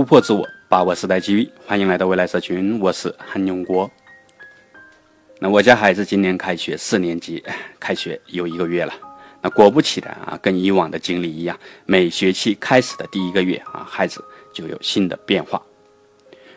[0.00, 1.46] 突破自我，把握时代机遇。
[1.66, 3.90] 欢迎来到未来社群，我是韩永国。
[5.38, 7.44] 那我家孩子今年开学四年级，
[7.78, 8.94] 开学有一个月了。
[9.42, 11.54] 那果不其然啊，跟以往的经历一样，
[11.84, 14.24] 每学期开始的第一个月啊，孩子
[14.54, 15.60] 就有新的变化。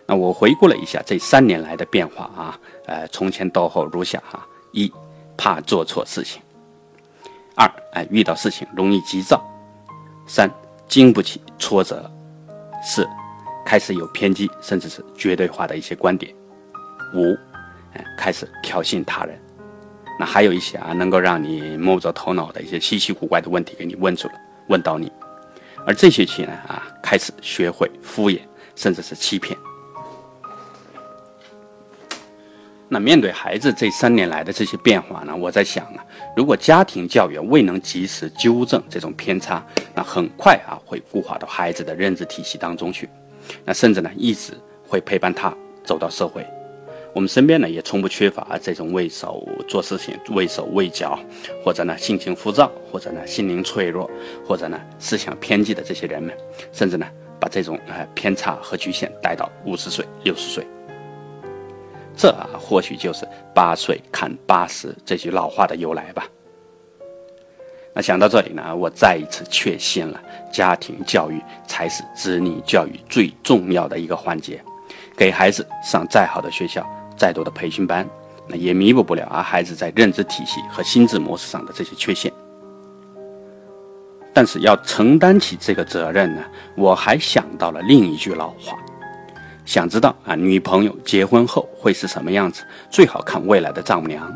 [0.06, 4.90] 那我回顾了一下这三年来的变化啊，呃，从前到后如下哈：一，
[5.36, 6.40] 怕做错事情；
[7.58, 9.38] 二，哎，遇到事情容易急躁；
[10.26, 10.50] 三，
[10.88, 11.98] 经不起挫折；
[12.82, 13.06] 四，
[13.66, 16.32] 开始有偏激甚至是绝对化的一些观点；
[17.14, 17.38] 五，
[17.94, 19.40] 哎，开始挑衅他人。
[20.20, 24.34] 那还有一些啊，能够让你摸不着头脑的一些稀奇古怪的问题给你问住了，
[24.68, 25.12] 问到你。
[25.86, 28.40] 而这学期呢，啊，开始学会敷衍，
[28.76, 29.58] 甚至是欺骗。
[32.88, 36.06] 那面对孩子这三年来的这些变化呢，我在想啊，
[36.38, 43.10] 如果家庭教育未能及时纠正这种偏差，那很快啊会固化到孩子的认知体系当中去，
[43.66, 44.54] 那甚至呢一直
[44.88, 46.46] 会陪伴他走到社会。
[47.14, 51.20] 我们身边呢也从不缺乏这种畏手做事情畏手畏脚，
[51.64, 54.10] 或者呢性情浮躁，或者呢心灵脆弱，
[54.44, 56.36] 或者呢思想偏激的这些人们，
[56.72, 57.06] 甚至呢
[57.40, 60.66] 把这种呃偏差和局限带到五十岁、六十岁。
[62.16, 66.28] 这啊，或许就是“八岁看八十”这句老话的由来吧。
[67.96, 70.20] 那想到这里呢，我再一次确信了，
[70.52, 74.60] 家庭教育才是子女教育最重要的一个环节。
[75.16, 76.84] 给孩子上再好的学校、
[77.16, 78.08] 再多的培训班，
[78.48, 82.34] 那也弥补不了啊孩子在认知体系和心智模式上的这些缺陷。
[84.34, 86.42] 但是要承担起这个责任呢，
[86.76, 88.76] 我还想到了另一句老话。
[89.66, 92.64] 想知道啊，女朋友结婚后会是什么样子？
[92.90, 94.36] 最好看未来的丈母娘。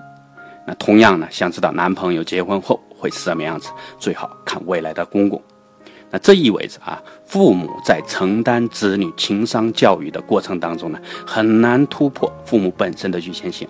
[0.67, 3.69] 那同样呢，想知道男朋友结婚后会是什么样子？
[3.99, 5.41] 最好看未来的公公。
[6.09, 13.67] 那这意味着啊，父母在承担子女情商教育的过程当中呢，很难突破父母本身的局限性，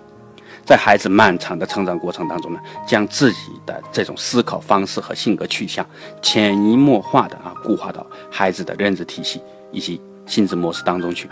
[0.63, 5.83] 在孩子漫长的成长过程当中呢，将自己的这种思考方式和性格取向
[6.21, 11.27] 潜移默化的啊固化到孩子的认知体系以及心智模式当中去。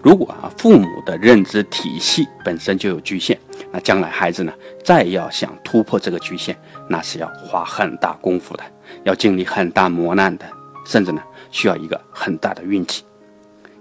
[0.00, 3.38] 如果啊，父母的认知体系本身就有局限，
[3.70, 4.52] 那将来孩子呢，
[4.82, 6.56] 再要想突破这个局限，
[6.88, 8.64] 那是要花很大功夫的，
[9.04, 10.46] 要经历很大磨难的，
[10.86, 13.04] 甚至呢，需要一个很大的运气。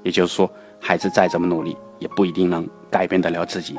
[0.04, 0.50] 也就是说，
[0.80, 3.78] 孩子再怎么努力，也不一定能改变得了自己。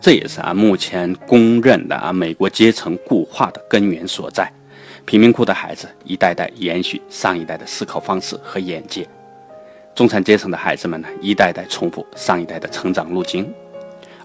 [0.00, 4.50] 这也是啊，目前公认的啊，美国阶层固化的根源所在。
[5.06, 9.06] 贫民窟的孩子一代代延续上一代的思考方式和眼界。
[9.94, 13.48] 中产阶层的孩子们呢，一代代重复上一代的成长路径，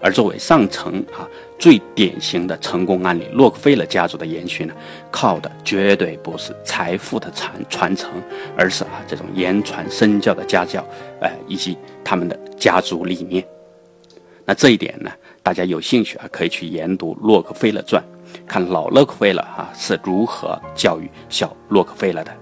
[0.00, 4.74] 而作为上层啊最典型的成功案例，洛克菲勒家族的延续呢，
[5.12, 8.10] 靠的绝对不是财富的传传承，
[8.56, 10.84] 而是啊这种言传身教的家教，
[11.20, 13.44] 呃以及他们的家族理念。
[14.44, 15.08] 那这一点呢，
[15.40, 18.02] 大家有兴趣啊，可以去研读《洛克菲勒传》，
[18.44, 22.36] 看老洛克菲勒啊是如何教育小洛克菲勒的。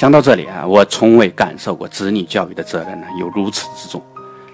[0.00, 4.02] 想到这里啊，我从未感受过子女教育的责任呢有如此之重。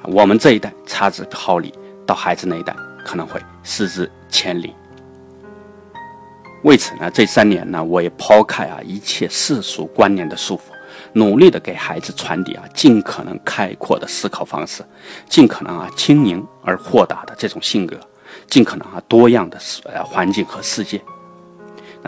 [0.02, 1.72] 我们这一代差之毫厘，
[2.04, 2.74] 到孩子那一代
[3.04, 4.74] 可能会失之千里。
[6.64, 10.62] 为此呢，这三年呢，我也抛开啊一切世俗观念的束缚，
[11.12, 14.84] 努力的给孩子传递啊尽可能开阔的思考方式，
[15.28, 17.96] 尽可能啊轻盈而豁达的这种性格，
[18.48, 21.00] 尽可能啊多样的呃环境和世界。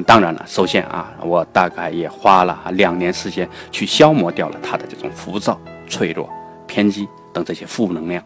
[0.04, 6.28] 当然了，首先啊，我大概也花了两年时间去消磨掉了他的这种浮躁、脆弱、
[6.66, 8.24] 偏激等这些负能量。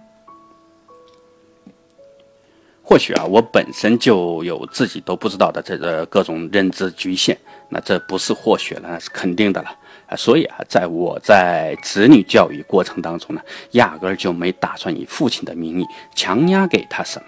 [2.84, 7.38] 或许啊，我本身就有自己都不知道的这个各种认知局限，
[7.68, 9.68] 那这不是或许了，那是肯定的了
[10.08, 10.16] 啊。
[10.16, 13.40] 所以啊，在我在子女教育过程当中呢，
[13.70, 17.26] 压根儿就没打算以父亲的名义强压给他什么，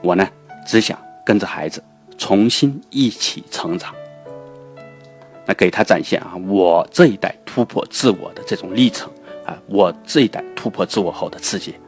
[0.00, 0.26] 我呢
[0.66, 1.80] 只想跟着孩子。
[2.18, 3.94] 重新一起成长，
[5.46, 9.10] 那给他展现啊，我这一代突破自我的这种历程
[9.44, 11.78] 啊，我这一代突破自我后的世界，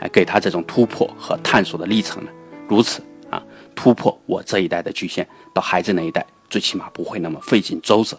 [0.00, 2.30] 哎，给他这种突破和探索的历程呢，
[2.68, 3.42] 如此啊，
[3.74, 8.18] 突破我这一代的局限，到孩子那一代，最起码不会那么费尽周折。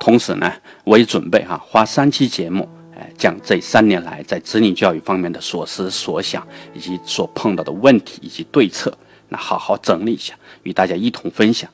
[0.00, 0.52] 同时呢，
[0.84, 2.68] 我也准备哈，花三期节目。
[3.16, 8.96] 将这三年来在子女教育方面的所思所想，以及所碰到的问题以及对策，
[9.28, 11.70] 那好好整理一下，与大家一同分享。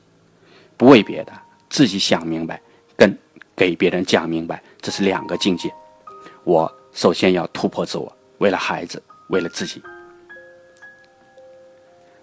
[0.77, 1.31] 不为别的，
[1.69, 2.61] 自己想明白，
[2.97, 3.17] 跟
[3.55, 5.73] 给别人讲明白，这是两个境界。
[6.43, 9.81] 我首先要突破自我，为了孩子，为了自己。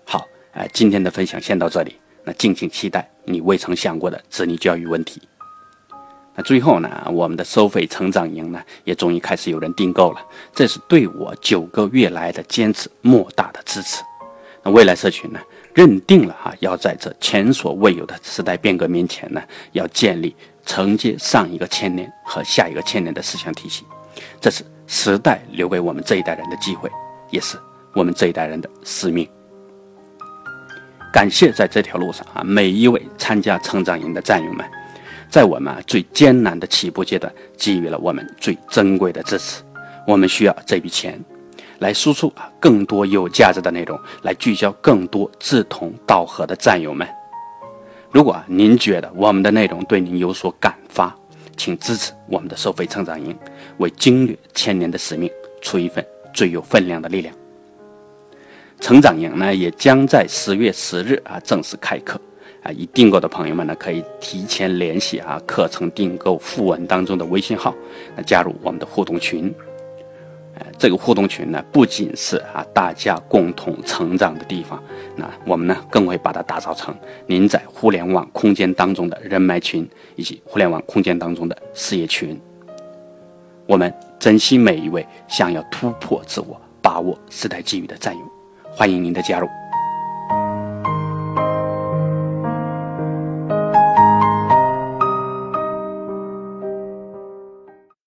[0.05, 5.21] 好，哎，今天的分享先到这里，那敬请期待你未曾想过的子女教育问题。
[6.34, 10.20] 那最后呢，我们的收费成长营呢，也终于开始有人订购了，
[10.55, 14.02] 这是对我九个月来的坚持莫大的支持。
[14.62, 15.38] 那未来社群呢，
[15.75, 19.43] 认定了哈，要在这前所未有的时代变革面前呢，
[19.73, 20.34] 要建立
[20.64, 23.84] 承接上一个千年和下一个千年的思想体系，
[24.40, 26.90] 这是时代留给我们这一代人的机会，
[27.31, 27.58] 也是
[27.93, 29.29] 我们这一代人的使命。
[31.12, 34.64] 感谢在这条路上啊，每一位参加成长营的战友们。
[35.32, 39.62] 在我们最艰难的起步阶段，给予了我们最珍贵的支持。
[40.06, 41.19] 我们需要这笔钱，
[41.79, 47.08] 来输出啊更多有价值的内容，来聚焦更多志同道合的战友们。
[48.11, 51.17] 如果您觉得我们的内容对您有所感发，
[51.56, 53.34] 请支持我们的收费成长营，
[53.79, 55.31] 为经略千年的使命
[55.62, 57.34] 出一份最有分量的力量。
[58.81, 62.20] 成长营呢，也将在十月十日啊正式开课。
[62.62, 67.75] 啊，已订购的朋友们呢，可以提前联系啊课程订购附文当中的微信号，
[68.17, 69.53] 那加入我们的互动群。
[70.55, 74.81] 呃，这个互动群呢，不仅是啊大家共同成长的地方，
[75.17, 76.94] 那我们呢更会把它打造成
[77.26, 82.38] 您在互联网空间当中的人脉群，以及互联网空间当中的事业群。
[83.67, 88.20] 我们珍惜每一位想要突破自我、把握时代机遇的战友，
[88.70, 89.49] 欢迎您的加入。